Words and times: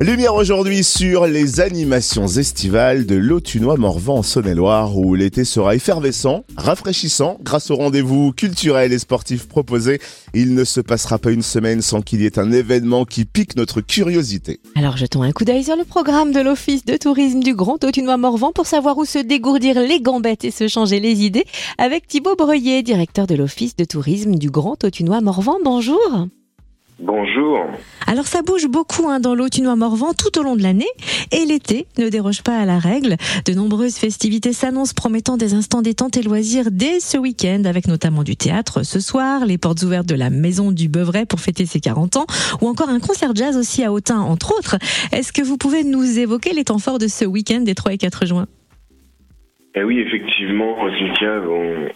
Lumière 0.00 0.34
aujourd'hui 0.34 0.84
sur 0.84 1.26
les 1.26 1.60
animations 1.60 2.26
estivales 2.26 3.04
de 3.04 3.14
l'Autunois-Morvan 3.14 4.18
en 4.18 4.22
Saône-et-Loire 4.22 4.96
où 4.96 5.14
l'été 5.14 5.44
sera 5.44 5.74
effervescent, 5.74 6.44
rafraîchissant 6.56 7.36
grâce 7.42 7.70
aux 7.70 7.76
rendez-vous 7.76 8.32
culturels 8.32 8.94
et 8.94 8.98
sportifs 8.98 9.46
proposés. 9.46 10.00
Il 10.32 10.54
ne 10.54 10.64
se 10.64 10.80
passera 10.80 11.18
pas 11.18 11.30
une 11.30 11.42
semaine 11.42 11.82
sans 11.82 12.00
qu'il 12.00 12.22
y 12.22 12.26
ait 12.26 12.38
un 12.38 12.50
événement 12.52 13.04
qui 13.04 13.26
pique 13.26 13.54
notre 13.54 13.82
curiosité. 13.82 14.60
Alors 14.76 14.96
jetons 14.96 15.22
un 15.22 15.30
coup 15.30 15.44
d'œil 15.44 15.64
sur 15.64 15.76
le 15.76 15.84
programme 15.84 16.32
de 16.32 16.40
l'Office 16.40 16.86
de 16.86 16.96
tourisme 16.96 17.40
du 17.40 17.54
Grand 17.54 17.84
Autunois-Morvan 17.84 18.52
pour 18.52 18.66
savoir 18.66 18.96
où 18.96 19.04
se 19.04 19.18
dégourdir 19.18 19.78
les 19.78 20.00
gambettes 20.00 20.44
et 20.44 20.50
se 20.50 20.68
changer 20.68 21.00
les 21.00 21.22
idées 21.22 21.44
avec 21.76 22.08
Thibaut 22.08 22.34
Breuillet, 22.34 22.82
directeur 22.82 23.26
de 23.26 23.34
l'Office 23.34 23.76
de 23.76 23.84
tourisme 23.84 24.36
du 24.36 24.50
Grand 24.50 24.82
Autunois-Morvan. 24.82 25.58
Bonjour. 25.62 26.28
Bonjour. 27.04 27.58
Alors 28.06 28.28
ça 28.28 28.42
bouge 28.42 28.68
beaucoup 28.68 29.08
hein, 29.08 29.18
dans 29.18 29.34
l'Autunois-Morvan 29.34 30.12
tout 30.14 30.38
au 30.38 30.44
long 30.44 30.54
de 30.54 30.62
l'année 30.62 30.86
et 31.32 31.44
l'été 31.44 31.88
ne 31.98 32.08
déroge 32.08 32.42
pas 32.42 32.56
à 32.56 32.64
la 32.64 32.78
règle. 32.78 33.16
De 33.44 33.54
nombreuses 33.54 33.96
festivités 33.96 34.52
s'annoncent 34.52 34.92
promettant 34.94 35.36
des 35.36 35.52
instants 35.54 35.82
détente 35.82 36.16
et 36.16 36.22
loisirs 36.22 36.70
dès 36.70 37.00
ce 37.00 37.18
week-end 37.18 37.64
avec 37.64 37.88
notamment 37.88 38.22
du 38.22 38.36
théâtre 38.36 38.84
ce 38.84 39.00
soir, 39.00 39.46
les 39.46 39.58
portes 39.58 39.82
ouvertes 39.82 40.06
de 40.06 40.14
la 40.14 40.30
Maison 40.30 40.70
du 40.70 40.88
Beuvray 40.88 41.26
pour 41.26 41.40
fêter 41.40 41.66
ses 41.66 41.80
40 41.80 42.18
ans 42.18 42.26
ou 42.60 42.68
encore 42.68 42.88
un 42.88 43.00
concert 43.00 43.34
jazz 43.34 43.56
aussi 43.56 43.82
à 43.82 43.92
Autun 43.92 44.20
entre 44.20 44.56
autres. 44.56 44.76
Est-ce 45.10 45.32
que 45.32 45.42
vous 45.42 45.56
pouvez 45.56 45.82
nous 45.82 46.20
évoquer 46.20 46.52
les 46.52 46.62
temps 46.62 46.78
forts 46.78 46.98
de 46.98 47.08
ce 47.08 47.24
week-end 47.24 47.62
des 47.62 47.74
3 47.74 47.94
et 47.94 47.98
4 47.98 48.26
juin? 48.26 48.46
Eh 49.74 49.84
oui, 49.84 50.00
effectivement, 50.00 50.76
Cynthia, 50.98 51.42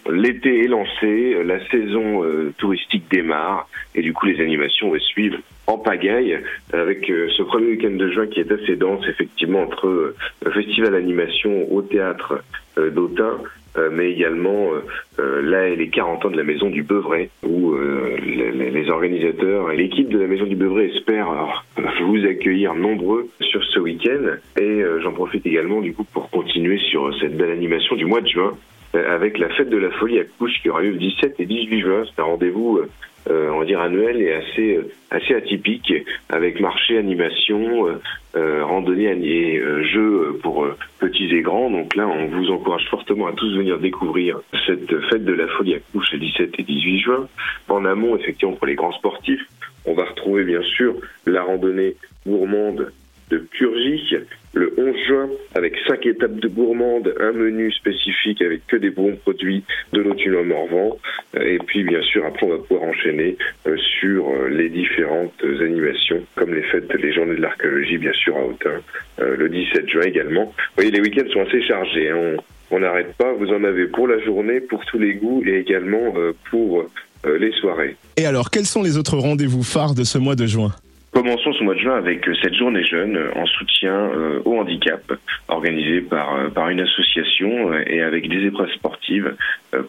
l'été 0.09 0.63
est 0.63 0.67
lancé, 0.67 1.43
la 1.43 1.63
saison 1.69 2.23
euh, 2.23 2.51
touristique 2.57 3.03
démarre 3.11 3.69
et 3.93 4.01
du 4.01 4.13
coup 4.13 4.25
les 4.25 4.41
animations 4.41 4.89
vont 4.89 4.99
suivre 4.99 5.37
en 5.67 5.77
pagaille 5.77 6.39
avec 6.73 7.09
euh, 7.09 7.29
ce 7.37 7.43
premier 7.43 7.67
week-end 7.71 7.91
de 7.91 8.09
juin 8.09 8.25
qui 8.27 8.39
est 8.39 8.51
assez 8.51 8.75
dense 8.77 9.05
effectivement 9.07 9.61
entre 9.61 9.87
euh, 9.87 10.15
le 10.43 10.51
festival 10.51 10.93
d'animation 10.93 11.71
au 11.71 11.81
théâtre 11.83 12.41
d'Autun 12.77 13.25
euh, 13.25 13.47
mais 13.91 14.11
également 14.11 14.73
euh, 14.73 14.81
euh, 15.19 15.41
là 15.41 15.69
les 15.69 15.89
40 15.89 16.25
ans 16.25 16.29
de 16.29 16.37
la 16.37 16.43
Maison 16.43 16.69
du 16.69 16.83
Beuvray, 16.83 17.29
où 17.43 17.75
les, 17.75 18.89
organisateurs 18.89 19.71
et 19.71 19.77
l'équipe 19.77 20.07
de 20.09 20.19
la 20.19 20.27
Maison 20.27 20.45
du 20.45 20.55
Beuvray 20.55 20.89
espèrent 20.95 21.65
vous 22.01 22.25
accueillir 22.25 22.73
nombreux 22.73 23.27
sur 23.41 23.63
ce 23.65 23.79
week-end. 23.79 24.37
Et 24.59 24.81
j'en 25.01 25.11
profite 25.11 25.45
également 25.45 25.81
du 25.81 25.93
coup 25.93 26.05
pour 26.05 26.29
continuer 26.29 26.77
sur 26.89 27.13
cette 27.19 27.35
belle 27.35 27.51
animation 27.51 27.95
du 27.95 28.05
mois 28.05 28.21
de 28.21 28.27
juin 28.27 28.53
avec 28.93 29.37
la 29.37 29.49
fête 29.49 29.69
de 29.69 29.77
la 29.77 29.91
folie 29.91 30.19
à 30.19 30.23
Couche 30.23 30.53
qui 30.61 30.69
aura 30.69 30.81
lieu 30.81 30.91
le 30.91 30.97
17 30.97 31.39
et 31.39 31.45
18 31.45 31.81
juin. 31.81 32.03
C'est 32.05 32.21
un 32.21 32.25
rendez-vous 32.25 32.81
euh, 33.29 33.51
annuel 33.75 34.17
assez 34.33 34.75
euh, 34.75 34.91
assez 35.11 35.33
atypique 35.33 35.93
avec 36.29 36.59
marché, 36.59 36.97
animation, 36.97 37.87
euh, 38.35 38.65
randonnée 38.65 39.05
et 39.05 39.61
jeux 39.85 40.37
pour 40.43 40.67
petits 40.99 41.33
et 41.33 41.41
grands. 41.41 41.69
Donc 41.69 41.95
là, 41.95 42.07
on 42.07 42.27
vous 42.27 42.51
encourage 42.51 42.87
fortement 42.89 43.27
à 43.27 43.33
tous 43.33 43.55
venir 43.55 43.79
découvrir 43.79 44.39
cette 44.65 44.99
fête 45.09 45.23
de 45.23 45.33
la 45.33 45.47
folie 45.47 45.75
à 45.75 45.79
couche 45.91 46.11
le 46.11 46.19
17 46.19 46.59
et 46.59 46.63
18 46.63 46.99
juin. 46.99 47.27
En 47.69 47.85
amont, 47.85 48.17
effectivement, 48.17 48.53
pour 48.55 48.67
les 48.67 48.75
grands 48.75 48.91
sportifs, 48.91 49.45
on 49.85 49.93
va 49.93 50.03
retrouver 50.03 50.43
bien 50.43 50.61
sûr 50.61 50.95
la 51.25 51.43
randonnée 51.43 51.95
gourmande 52.25 52.91
de 53.29 53.37
Purgy 53.37 54.15
le 54.57 54.73
11 54.77 54.95
juin 55.07 55.29
avec 55.55 55.75
cinq 55.87 56.05
étapes 56.05 56.39
de 56.39 56.47
gourmande, 56.47 57.13
un 57.19 57.31
menu 57.31 57.71
spécifique 57.71 58.41
avec 58.41 58.65
que 58.67 58.75
des 58.75 58.89
bons 58.89 59.15
produits 59.15 59.63
de 59.93 60.01
l'Autunois 60.01 60.43
Morvan. 60.43 60.97
Et 61.39 61.59
puis 61.59 61.83
bien 61.83 62.01
sûr 62.01 62.25
après 62.25 62.45
on 62.45 62.49
va 62.49 62.57
pouvoir 62.57 62.83
enchaîner 62.89 63.37
euh, 63.67 63.77
sur 63.99 64.27
euh, 64.27 64.49
les 64.49 64.69
différentes 64.69 65.33
animations 65.43 66.23
comme 66.35 66.53
les 66.53 66.63
fêtes, 66.63 66.91
les 66.93 67.13
journées 67.13 67.35
de 67.35 67.41
l'archéologie 67.41 67.97
bien 67.97 68.13
sûr 68.13 68.35
à 68.35 68.45
Autun 68.45 68.81
euh, 69.19 69.35
le 69.37 69.49
17 69.49 69.89
juin 69.89 70.01
également. 70.03 70.45
Vous 70.45 70.53
voyez 70.77 70.91
les 70.91 71.01
week-ends 71.01 71.29
sont 71.31 71.45
assez 71.45 71.61
chargés. 71.61 72.09
Hein. 72.09 72.37
On 72.71 72.79
n'arrête 72.79 73.13
pas, 73.17 73.31
vous 73.33 73.49
en 73.49 73.63
avez 73.63 73.85
pour 73.87 74.07
la 74.07 74.19
journée, 74.19 74.59
pour 74.59 74.83
tous 74.85 74.99
les 74.99 75.13
goûts 75.13 75.41
et 75.45 75.59
également 75.59 76.13
pour 76.49 76.85
les 77.25 77.51
soirées. 77.53 77.95
Et 78.17 78.25
alors, 78.25 78.49
quels 78.49 78.65
sont 78.65 78.83
les 78.83 78.97
autres 78.97 79.15
rendez-vous 79.17 79.63
phares 79.63 79.95
de 79.95 80.03
ce 80.03 80.17
mois 80.17 80.35
de 80.35 80.45
juin? 80.45 80.73
Commençons 81.17 81.51
ce 81.53 81.63
mois 81.63 81.73
de 81.73 81.79
juin 81.79 81.97
avec 81.97 82.29
euh, 82.29 82.35
cette 82.43 82.53
journée 82.53 82.83
jeune 82.83 83.17
euh, 83.17 83.31
en 83.35 83.47
soutien 83.47 83.91
euh, 83.91 84.39
au 84.45 84.59
handicap, 84.59 85.01
organisée 85.47 86.01
par, 86.01 86.51
par 86.51 86.69
une 86.69 86.79
association 86.79 87.73
et 87.73 88.03
avec 88.03 88.29
des 88.29 88.45
épreuves 88.45 88.69
sportives 88.73 89.35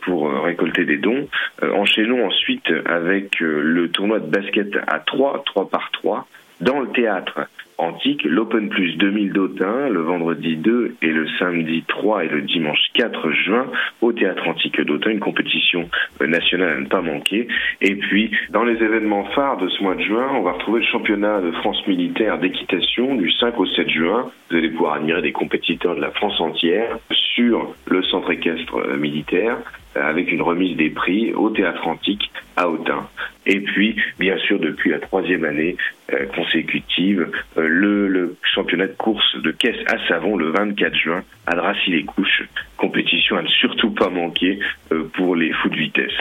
pour 0.00 0.32
récolter 0.44 0.86
des 0.86 0.96
dons. 0.96 1.28
Enchaînons 1.60 2.26
ensuite 2.26 2.72
avec 2.86 3.40
le 3.40 3.90
tournoi 3.90 4.20
de 4.20 4.26
basket 4.26 4.78
à 4.86 5.00
3, 5.00 5.42
3 5.44 5.68
par 5.68 5.90
3, 5.92 6.26
dans 6.62 6.80
le 6.80 6.88
théâtre 6.88 7.40
antique, 7.78 8.24
l'Open 8.24 8.68
Plus 8.68 8.96
2000 8.96 9.32
d'Autun, 9.32 9.88
le 9.88 10.00
vendredi 10.00 10.56
2 10.56 10.96
et 11.00 11.10
le 11.10 11.26
samedi 11.38 11.84
3 11.86 12.24
et 12.24 12.28
le 12.28 12.42
dimanche 12.42 12.78
4 12.94 13.30
juin 13.30 13.66
au 14.00 14.12
Théâtre 14.12 14.46
Antique 14.48 14.80
d'Autun, 14.80 15.10
une 15.10 15.20
compétition 15.20 15.88
euh, 16.20 16.26
nationale 16.26 16.76
à 16.76 16.80
ne 16.80 16.86
pas 16.86 17.00
manquer. 17.00 17.48
Et 17.80 17.94
puis, 17.96 18.30
dans 18.50 18.64
les 18.64 18.82
événements 18.82 19.24
phares 19.26 19.58
de 19.58 19.68
ce 19.68 19.82
mois 19.82 19.94
de 19.94 20.02
juin, 20.02 20.28
on 20.34 20.42
va 20.42 20.52
retrouver 20.52 20.80
le 20.80 20.86
championnat 20.86 21.40
de 21.40 21.52
France 21.52 21.86
militaire 21.86 22.38
d'équitation 22.38 23.14
du 23.14 23.30
5 23.30 23.58
au 23.58 23.66
7 23.66 23.88
juin. 23.88 24.30
Vous 24.50 24.56
allez 24.56 24.70
pouvoir 24.70 24.94
admirer 24.94 25.22
des 25.22 25.32
compétiteurs 25.32 25.94
de 25.94 26.00
la 26.00 26.10
France 26.10 26.40
entière 26.40 26.98
sur 27.12 27.74
le 27.86 28.02
centre 28.02 28.30
équestre 28.30 28.76
euh, 28.76 28.96
militaire 28.96 29.58
avec 30.02 30.32
une 30.32 30.42
remise 30.42 30.76
des 30.76 30.90
prix 30.90 31.32
au 31.34 31.50
théâtre 31.50 31.86
antique 31.86 32.30
à 32.56 32.68
Autun. 32.68 33.06
Et 33.46 33.60
puis, 33.60 33.96
bien 34.18 34.36
sûr, 34.38 34.58
depuis 34.58 34.90
la 34.90 34.98
troisième 34.98 35.44
année 35.44 35.76
euh, 36.12 36.26
consécutive, 36.34 37.30
euh, 37.56 37.66
le, 37.66 38.36
championnat 38.54 38.88
de 38.88 38.94
course 38.94 39.36
de 39.42 39.50
caisse 39.50 39.78
à 39.86 39.96
savon 40.08 40.36
le 40.36 40.50
24 40.50 40.94
juin 40.94 41.22
à 41.46 41.54
Dracy-les-Couches. 41.54 42.44
Compétition 42.76 43.36
à 43.36 43.42
ne 43.42 43.48
surtout 43.48 43.90
pas 43.90 44.10
manquer 44.10 44.58
euh, 44.92 45.08
pour 45.14 45.36
les 45.36 45.52
fous 45.52 45.70
de 45.70 45.76
vitesse. 45.76 46.12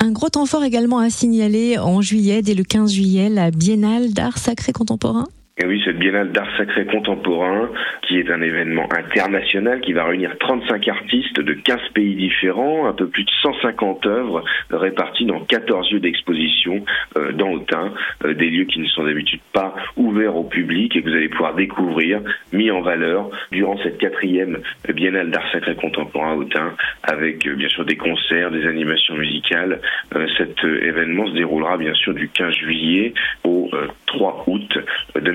Un 0.00 0.12
gros 0.12 0.28
temps 0.28 0.46
fort 0.46 0.64
également 0.64 0.98
à 0.98 1.08
signaler 1.08 1.78
en 1.78 2.02
juillet, 2.02 2.42
dès 2.42 2.54
le 2.54 2.64
15 2.64 2.92
juillet, 2.92 3.28
la 3.30 3.50
Biennale 3.50 4.12
d'art 4.12 4.36
sacré 4.36 4.72
contemporain 4.72 5.24
et 5.56 5.66
oui, 5.66 5.80
cette 5.84 6.00
biennale 6.00 6.32
d'art 6.32 6.48
sacré 6.56 6.84
contemporain, 6.84 7.70
qui 8.02 8.18
est 8.18 8.28
un 8.28 8.42
événement 8.42 8.88
international 8.92 9.80
qui 9.82 9.92
va 9.92 10.02
réunir 10.02 10.36
35 10.40 10.88
artistes 10.88 11.38
de 11.38 11.52
15 11.52 11.78
pays 11.94 12.16
différents, 12.16 12.88
un 12.88 12.92
peu 12.92 13.06
plus 13.06 13.22
de 13.22 13.30
150 13.40 14.04
œuvres 14.06 14.42
réparties 14.70 15.26
dans 15.26 15.38
14 15.38 15.92
lieux 15.92 16.00
d'exposition 16.00 16.84
euh, 17.16 17.30
dans 17.30 17.52
Autun, 17.52 17.92
euh, 18.24 18.34
des 18.34 18.50
lieux 18.50 18.64
qui 18.64 18.80
ne 18.80 18.86
sont 18.88 19.04
d'habitude 19.04 19.38
pas 19.52 19.76
ouverts 19.96 20.34
au 20.34 20.42
public 20.42 20.96
et 20.96 21.02
que 21.02 21.08
vous 21.08 21.14
allez 21.14 21.28
pouvoir 21.28 21.54
découvrir, 21.54 22.20
mis 22.52 22.72
en 22.72 22.80
valeur 22.80 23.30
durant 23.52 23.78
cette 23.78 23.98
quatrième 23.98 24.58
biennale 24.92 25.30
d'art 25.30 25.48
sacré 25.52 25.76
contemporain 25.76 26.32
à 26.32 26.34
Autun, 26.34 26.74
avec 27.04 27.46
euh, 27.46 27.54
bien 27.54 27.68
sûr 27.68 27.84
des 27.84 27.96
concerts, 27.96 28.50
des 28.50 28.66
animations 28.66 29.14
musicales. 29.14 29.80
cet 30.36 30.64
événement 30.64 31.28
se 31.28 31.34
déroulera 31.34 31.76
bien 31.76 31.94
sûr 31.94 32.12
du 32.12 32.28
15 32.28 32.52
juillet 32.54 33.14
au 33.44 33.70
3 34.06 34.44
août 34.48 34.78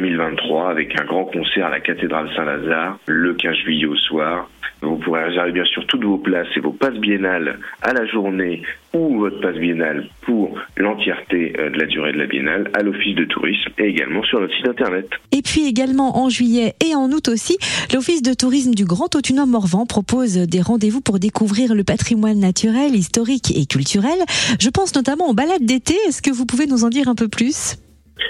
2023 0.09 0.69
avec 0.69 0.99
un 0.99 1.05
grand 1.05 1.25
concert 1.25 1.67
à 1.67 1.69
la 1.69 1.79
cathédrale 1.79 2.29
Saint-Lazare 2.35 2.99
le 3.07 3.33
15 3.33 3.55
juillet 3.55 3.85
au 3.85 3.95
soir. 3.95 4.49
Vous 4.81 4.95
pourrez 4.95 5.25
réserver 5.25 5.51
bien 5.51 5.65
sûr 5.65 5.85
toutes 5.87 6.05
vos 6.05 6.17
places 6.17 6.47
et 6.55 6.61
vos 6.61 6.71
passes 6.71 6.97
biennales 6.97 7.59
à 7.81 7.93
la 7.93 8.05
journée 8.05 8.61
ou 8.93 9.19
votre 9.19 9.41
passe 9.41 9.57
biennale 9.57 10.07
pour 10.21 10.57
l'entièreté 10.77 11.53
euh, 11.59 11.69
de 11.69 11.77
la 11.77 11.85
durée 11.85 12.13
de 12.13 12.17
la 12.17 12.27
biennale 12.27 12.71
à 12.73 12.81
l'Office 12.81 13.15
de 13.15 13.25
tourisme 13.25 13.71
et 13.77 13.87
également 13.87 14.23
sur 14.23 14.39
notre 14.39 14.55
site 14.55 14.67
internet. 14.67 15.09
Et 15.31 15.41
puis 15.41 15.67
également 15.67 16.23
en 16.23 16.29
juillet 16.29 16.75
et 16.85 16.95
en 16.95 17.11
août 17.11 17.27
aussi, 17.27 17.57
l'Office 17.93 18.21
de 18.21 18.33
tourisme 18.33 18.73
du 18.73 18.85
Grand 18.85 19.13
Autunois 19.15 19.45
Morvan 19.45 19.85
propose 19.85 20.37
des 20.37 20.61
rendez-vous 20.61 21.01
pour 21.01 21.19
découvrir 21.19 21.75
le 21.75 21.83
patrimoine 21.83 22.39
naturel, 22.39 22.95
historique 22.95 23.51
et 23.55 23.65
culturel. 23.65 24.17
Je 24.59 24.69
pense 24.69 24.95
notamment 24.95 25.29
aux 25.29 25.33
balades 25.33 25.65
d'été. 25.65 25.95
Est-ce 26.07 26.21
que 26.21 26.31
vous 26.31 26.45
pouvez 26.45 26.67
nous 26.67 26.85
en 26.85 26.89
dire 26.89 27.09
un 27.09 27.15
peu 27.15 27.27
plus? 27.27 27.77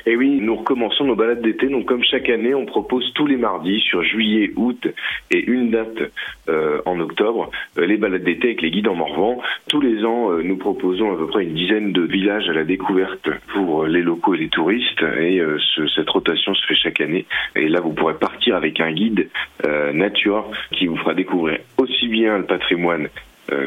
Et 0.05 0.15
oui, 0.15 0.39
nous 0.41 0.55
recommençons 0.55 1.05
nos 1.05 1.15
balades 1.15 1.41
d'été. 1.41 1.67
Donc, 1.67 1.85
comme 1.85 2.03
chaque 2.03 2.29
année, 2.29 2.53
on 2.53 2.65
propose 2.65 3.11
tous 3.13 3.27
les 3.27 3.37
mardis 3.37 3.79
sur 3.79 4.03
juillet, 4.03 4.51
août 4.55 4.87
et 5.31 5.43
une 5.45 5.71
date 5.71 6.11
euh, 6.47 6.81
en 6.85 6.99
octobre 6.99 7.51
euh, 7.77 7.85
les 7.85 7.97
balades 7.97 8.23
d'été 8.23 8.47
avec 8.47 8.61
les 8.61 8.71
guides 8.71 8.87
en 8.87 8.95
Morvan. 8.95 9.41
Tous 9.67 9.81
les 9.81 10.03
ans, 10.03 10.31
euh, 10.31 10.41
nous 10.43 10.57
proposons 10.57 11.13
à 11.13 11.17
peu 11.17 11.27
près 11.27 11.43
une 11.43 11.53
dizaine 11.53 11.91
de 11.91 12.01
villages 12.01 12.49
à 12.49 12.53
la 12.53 12.63
découverte 12.63 13.29
pour 13.53 13.85
les 13.85 14.01
locaux 14.01 14.35
et 14.35 14.39
les 14.39 14.49
touristes. 14.49 15.03
Et 15.19 15.41
cette 15.95 16.09
rotation 16.09 16.53
se 16.53 16.65
fait 16.67 16.75
chaque 16.75 17.01
année. 17.01 17.25
Et 17.55 17.67
là, 17.67 17.79
vous 17.81 17.93
pourrez 17.93 18.15
partir 18.15 18.55
avec 18.55 18.79
un 18.79 18.91
guide 18.91 19.29
nature 19.93 20.45
qui 20.71 20.87
vous 20.87 20.97
fera 20.97 21.13
découvrir 21.13 21.59
aussi 21.77 22.07
bien 22.07 22.37
le 22.37 22.45
patrimoine 22.45 23.07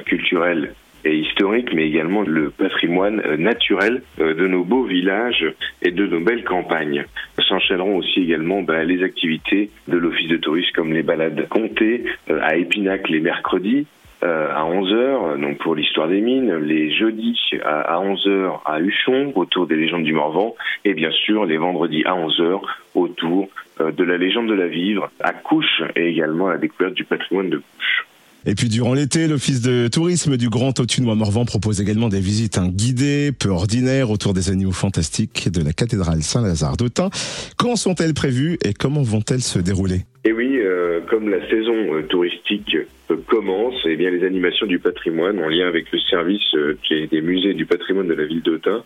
culturel 0.04 0.74
et 1.04 1.16
historique, 1.16 1.72
mais 1.74 1.86
également 1.86 2.22
le 2.22 2.50
patrimoine 2.50 3.20
euh, 3.24 3.36
naturel 3.36 4.02
euh, 4.20 4.34
de 4.34 4.46
nos 4.46 4.64
beaux 4.64 4.84
villages 4.84 5.46
et 5.82 5.90
de 5.90 6.06
nos 6.06 6.20
belles 6.20 6.44
campagnes. 6.44 7.04
S'enchaîneront 7.48 7.96
aussi 7.96 8.20
également 8.20 8.62
bah, 8.62 8.84
les 8.84 9.02
activités 9.02 9.70
de 9.88 9.96
l'Office 9.96 10.28
de 10.28 10.36
tourisme 10.36 10.70
comme 10.74 10.92
les 10.92 11.02
balades 11.02 11.48
comptées 11.48 12.04
euh, 12.30 12.40
à 12.42 12.56
Épinac 12.56 13.08
les 13.08 13.20
mercredis, 13.20 13.86
à 14.24 14.62
11h, 14.70 15.40
donc 15.40 15.58
pour 15.58 15.74
l'histoire 15.74 16.06
des 16.06 16.20
mines, 16.20 16.54
les 16.58 16.92
jeudis 16.92 17.36
à 17.64 18.00
11h 18.00 18.60
à 18.64 18.80
Huchon, 18.80 19.32
autour 19.34 19.66
des 19.66 19.74
légendes 19.74 20.04
du 20.04 20.12
Morvan, 20.12 20.54
et 20.84 20.94
bien 20.94 21.10
sûr 21.10 21.44
les 21.44 21.56
vendredis 21.56 22.04
à 22.04 22.12
11h 22.12 22.60
autour 22.94 23.48
de 23.80 24.04
la 24.04 24.18
légende 24.18 24.46
de 24.46 24.54
la 24.54 24.68
vivre 24.68 25.10
à 25.18 25.32
Couche 25.32 25.82
et 25.96 26.06
également 26.06 26.46
à 26.46 26.52
la 26.52 26.58
découverte 26.58 26.94
du 26.94 27.02
patrimoine 27.02 27.50
de 27.50 27.56
Couche. 27.56 28.06
Et 28.44 28.56
puis 28.56 28.68
durant 28.68 28.94
l'été, 28.94 29.28
l'Office 29.28 29.62
de 29.62 29.86
tourisme 29.86 30.36
du 30.36 30.48
Grand 30.48 30.78
Autunois 30.80 31.14
Morvan 31.14 31.44
propose 31.44 31.80
également 31.80 32.08
des 32.08 32.18
visites 32.18 32.58
guidées, 32.58 33.30
peu 33.30 33.50
ordinaires, 33.50 34.10
autour 34.10 34.34
des 34.34 34.50
animaux 34.50 34.72
fantastiques 34.72 35.48
de 35.48 35.62
la 35.62 35.72
cathédrale 35.72 36.22
Saint-Lazare 36.22 36.76
d'Autun. 36.76 37.10
Quand 37.56 37.76
sont-elles 37.76 38.14
prévues 38.14 38.58
et 38.64 38.74
comment 38.74 39.02
vont-elles 39.02 39.42
se 39.42 39.60
dérouler? 39.60 40.00
Eh 40.24 40.32
oui, 40.32 40.58
euh, 40.58 41.00
comme 41.08 41.28
la 41.28 41.40
saison 41.48 41.94
euh, 41.94 42.02
touristique 42.02 42.76
euh, 43.10 43.16
commence, 43.28 43.74
eh 43.84 43.94
bien 43.94 44.10
les 44.10 44.24
animations 44.24 44.66
du 44.66 44.80
patrimoine, 44.80 45.38
en 45.38 45.48
lien 45.48 45.68
avec 45.68 45.92
le 45.92 46.00
service 46.00 46.42
des 46.90 47.22
musées 47.22 47.54
du 47.54 47.66
patrimoine 47.66 48.08
de 48.08 48.14
la 48.14 48.24
ville 48.24 48.42
d'Autun, 48.42 48.82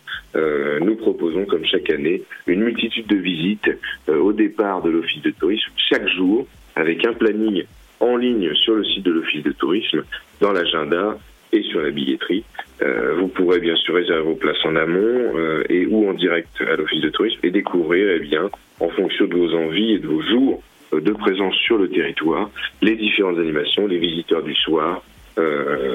nous 0.82 0.97
proposons, 0.97 1.47
comme 1.47 1.64
chaque 1.64 1.88
année, 1.91 2.23
une 2.47 2.62
multitude 2.62 3.06
de 3.06 3.17
visites 3.17 3.70
au 4.08 4.32
départ 4.32 4.82
de 4.82 4.91
l'Office 4.91 5.23
de 5.23 5.31
tourisme 5.31 5.70
chaque 5.88 6.06
jour, 6.08 6.47
avec 6.75 7.06
un 7.06 7.14
planning 7.14 7.64
en 8.00 8.16
ligne 8.16 8.54
sur 8.54 8.75
le 8.75 8.84
site 8.84 9.04
de 9.04 9.12
l'Office 9.12 9.43
de 9.43 9.52
tourisme, 9.52 10.04
dans 10.40 10.52
l'agenda 10.52 11.19
et 11.52 11.62
sur 11.62 11.81
la 11.81 11.90
billetterie. 11.90 12.44
Euh, 12.82 13.14
vous 13.19 13.28
pourrez 13.28 13.58
bien 13.60 13.76
sûr 13.76 13.94
réserver 13.94 14.22
vos 14.22 14.34
places 14.34 14.64
en 14.64 14.76
amont 14.76 15.32
euh, 15.37 15.64
et 15.69 15.87
ou 15.87 16.08
en 16.08 16.12
direct 16.12 16.48
à 16.60 16.76
l'Office 16.76 17.00
de 17.00 17.08
tourisme 17.08 17.38
et 17.43 17.50
découvrir, 17.50 18.10
eh 18.10 18.19
bien, 18.19 18.50
en 18.81 18.88
fonction 18.90 19.26
de 19.26 19.34
vos 19.34 19.54
envies 19.54 19.94
et 19.94 19.98
de 19.98 20.06
vos 20.06 20.22
jours 20.22 20.62
euh, 20.93 21.00
de 21.00 21.12
présence 21.12 21.54
sur 21.54 21.78
le 21.78 21.88
territoire, 21.88 22.50
les 22.82 22.96
différentes 22.96 23.38
animations, 23.38 23.87
les 23.87 23.98
visiteurs 23.98 24.43
du 24.43 24.54
soir, 24.54 25.02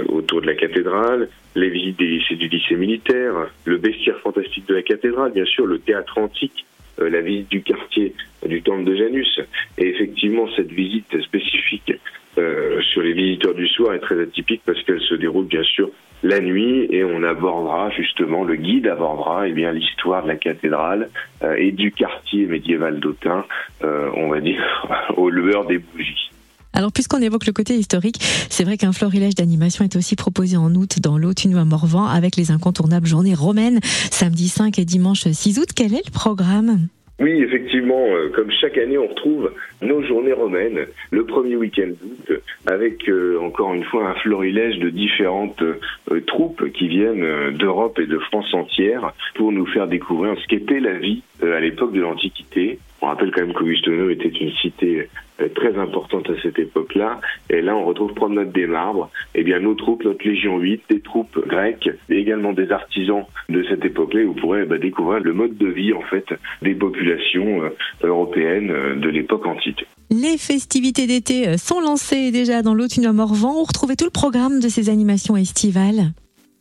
autour 0.10 0.42
de 0.42 0.46
la 0.46 0.54
cathédrale, 0.54 1.28
les 1.56 1.70
visites 1.70 1.98
des 1.98 2.06
lycées 2.06 2.36
du 2.36 2.48
lycée 2.48 2.76
militaire, 2.76 3.34
le 3.66 3.78
bestiaire 3.78 4.20
fantastique 4.20 4.68
de 4.68 4.76
la 4.76 4.84
cathédrale, 4.84 5.32
bien 5.32 5.46
sûr, 5.46 5.66
le 5.66 5.80
théâtre 5.80 6.20
antique, 6.20 6.64
la 7.00 7.22
visite 7.22 7.50
du 7.50 7.64
quartier 7.64 8.14
du 8.46 8.62
temple 8.62 8.84
de 8.84 8.96
Janus. 8.96 9.40
Et 9.80 9.96
effectivement, 10.22 10.48
cette 10.56 10.72
visite 10.72 11.22
spécifique 11.24 11.94
euh, 12.38 12.80
sur 12.94 13.02
les 13.02 13.14
visiteurs 13.14 13.56
du 13.56 13.68
soir 13.68 13.94
est 13.94 14.00
très 14.00 14.22
atypique 14.22 14.62
parce 14.66 14.82
qu'elle 14.84 15.02
se 15.02 15.16
déroule 15.16 15.46
bien 15.46 15.64
sûr 15.64 15.90
la 16.24 16.40
nuit 16.40 16.88
et 16.92 17.04
on 17.04 17.24
abordera 17.24 17.90
justement, 17.92 18.44
le 18.44 18.56
guide 18.56 18.88
abordera 18.88 19.48
eh 19.48 19.52
bien 19.52 19.72
l'histoire 19.72 20.24
de 20.24 20.28
la 20.28 20.36
cathédrale 20.36 21.10
euh, 21.44 21.56
et 21.58 21.72
du 21.72 21.92
quartier 21.92 22.46
médiéval 22.46 23.00
d'Autun, 23.00 23.46
euh, 23.84 24.12
on 24.16 24.30
va 24.30 24.40
dire, 24.40 24.88
au 25.18 25.30
lueur 25.30 25.66
des 25.66 25.80
bougies. 25.80 26.30
Alors, 26.74 26.92
puisqu'on 26.94 27.22
évoque 27.22 27.48
le 27.48 27.52
côté 27.52 27.76
historique, 27.76 28.18
c'est 28.22 28.64
vrai 28.64 28.78
qu'un 28.78 28.94
florilège 28.94 29.36
d'animation 29.36 29.84
est 29.84 29.96
aussi 29.98 30.16
proposé 30.16 30.56
en 30.56 30.74
août 30.76 31.00
dans 31.02 31.18
l'Autunois 31.18 31.66
Morvan 31.66 32.06
avec 32.06 32.38
les 32.38 32.52
incontournables 32.52 33.08
journées 33.08 33.36
romaines, 33.36 33.80
samedi 33.84 34.48
5 34.48 34.80
et 34.80 34.86
dimanche 34.86 35.28
6 35.28 35.60
août. 35.60 35.70
Quel 35.76 35.94
est 35.94 36.06
le 36.06 36.12
programme? 36.12 36.88
Oui, 37.22 37.44
effectivement, 37.44 38.04
euh, 38.08 38.30
comme 38.30 38.50
chaque 38.50 38.80
année, 38.80 38.98
on 38.98 39.06
retrouve 39.06 39.54
nos 39.84 40.02
journées 40.02 40.34
romaines 40.34 40.88
le 41.12 41.26
premier 41.26 41.56
week-end 41.56 41.90
d'août, 41.90 42.42
avec 42.66 43.08
euh, 43.08 43.40
encore 43.40 43.76
une 43.76 43.84
fois 43.84 44.10
un 44.10 44.16
florilège 44.16 44.80
de 44.80 44.90
différentes 44.90 45.62
euh, 45.62 46.22
troupes 46.26 46.72
qui 46.72 46.88
viennent 46.88 47.52
d'Europe 47.52 48.00
et 48.00 48.08
de 48.08 48.18
France 48.18 48.52
entière 48.56 49.14
pour 49.36 49.52
nous 49.52 49.68
faire 49.68 49.88
découvrir 49.88 50.36
ce 50.42 50.48
qu'était 50.48 50.80
la 50.80 50.94
vie 50.94 51.22
à 51.44 51.60
l'époque 51.60 51.94
de 51.94 52.02
l'Antiquité. 52.02 52.80
On 53.02 53.08
rappelle 53.08 53.32
quand 53.32 53.42
même 53.42 53.54
qu'Augustono 53.54 54.10
était 54.10 54.30
une 54.30 54.52
cité 54.52 55.10
très 55.56 55.78
importante 55.78 56.30
à 56.30 56.42
cette 56.42 56.60
époque-là. 56.60 57.20
Et 57.50 57.62
là, 57.62 57.76
on 57.76 57.86
retrouve 57.86 58.14
Promenade 58.14 58.52
des 58.52 58.68
Marbres, 58.68 59.10
eh 59.36 59.44
bien 59.44 59.60
nos 59.60 59.76
troupes, 59.76 60.04
notre 60.04 60.26
Légion 60.28 60.60
8, 60.60 60.84
des 60.90 61.00
troupes 61.00 61.40
grecques, 61.48 61.90
et 62.10 62.18
également 62.18 62.54
des 62.54 62.72
artisans 62.72 63.26
de 63.50 63.64
cette 63.64 63.84
époque-là, 63.84 64.24
vous 64.26 64.34
pourrez 64.34 64.66
bah, 64.66 64.78
découvrir 64.78 65.20
le 65.20 65.34
mode 65.34 65.58
de 65.58 65.68
vie 65.68 65.94
en 65.94 66.02
fait 66.02 66.26
des 66.62 66.76
populations 66.76 67.64
euh, 67.64 67.70
européennes 68.04 68.72
euh, 68.72 68.96
de 68.96 69.10
l'époque 69.10 69.46
antique. 69.46 69.86
Les 70.10 70.38
festivités 70.38 71.08
d'été 71.08 71.48
euh, 71.48 71.58
sont 71.58 71.80
lancées 71.80 72.32
déjà 72.32 72.62
dans 72.62 72.74
l'Autunois 72.74 73.14
Morvan. 73.14 73.54
Vous 73.54 73.64
retrouvez 73.64 73.96
tout 73.96 74.06
le 74.06 74.12
programme 74.12 74.60
de 74.60 74.68
ces 74.68 74.90
animations 74.90 75.38
estivales 75.38 76.12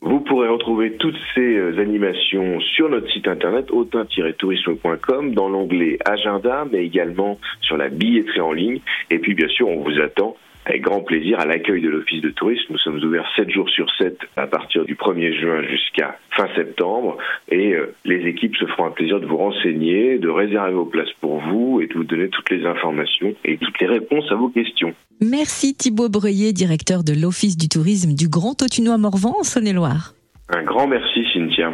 vous 0.02 0.20
pourrez 0.20 0.48
retrouver 0.48 0.96
toutes 0.96 1.18
ces 1.34 1.56
euh, 1.56 1.78
animations 1.78 2.58
sur 2.60 2.88
notre 2.88 3.10
site 3.10 3.28
internet 3.28 3.70
autin-tourisme.com 3.70 5.34
dans 5.34 5.48
l'onglet 5.48 5.98
agenda, 6.04 6.66
mais 6.70 6.84
également 6.84 7.38
sur 7.60 7.76
la 7.76 7.88
billetterie 7.88 8.40
en 8.40 8.52
ligne. 8.52 8.80
Et 9.10 9.18
puis 9.18 9.34
bien 9.34 9.48
sûr, 9.48 9.68
on 9.68 9.82
vous 9.82 10.00
attend 10.00 10.36
avec 10.70 10.82
grand 10.82 11.00
plaisir 11.00 11.40
à 11.40 11.46
l'accueil 11.46 11.82
de 11.82 11.88
l'Office 11.88 12.22
de 12.22 12.30
tourisme. 12.30 12.64
Nous 12.70 12.78
sommes 12.78 13.02
ouverts 13.02 13.28
7 13.34 13.50
jours 13.50 13.68
sur 13.68 13.90
7 13.98 14.18
à 14.36 14.46
partir 14.46 14.84
du 14.84 14.94
1er 14.94 15.38
juin 15.38 15.62
jusqu'à 15.68 16.16
fin 16.36 16.46
septembre 16.54 17.18
et 17.48 17.74
euh, 17.74 17.94
les 18.04 18.26
équipes 18.28 18.56
se 18.56 18.66
feront 18.66 18.86
un 18.86 18.90
plaisir 18.90 19.20
de 19.20 19.26
vous 19.26 19.36
renseigner, 19.36 20.18
de 20.18 20.28
réserver 20.28 20.72
vos 20.72 20.84
places 20.84 21.12
pour 21.20 21.40
vous 21.40 21.80
et 21.80 21.88
de 21.88 21.94
vous 21.94 22.04
donner 22.04 22.28
toutes 22.28 22.50
les 22.50 22.64
informations 22.64 23.34
et 23.44 23.58
toutes 23.58 23.80
les 23.80 23.88
réponses 23.88 24.30
à 24.30 24.36
vos 24.36 24.48
questions. 24.48 24.94
Merci 25.20 25.74
Thibaut 25.74 26.08
Breuillet, 26.08 26.52
directeur 26.52 27.02
de 27.02 27.12
l'Office 27.20 27.56
du 27.56 27.68
tourisme 27.68 28.14
du 28.14 28.28
Grand 28.28 28.62
Autunois 28.62 28.96
Morvan 28.96 29.34
en 29.40 29.42
Saône-et-Loire. 29.42 30.14
Un 30.50 30.62
grand 30.62 30.86
merci 30.86 31.26
Cynthia. 31.32 31.72